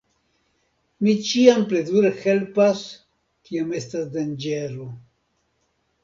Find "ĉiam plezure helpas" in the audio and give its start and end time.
1.25-2.81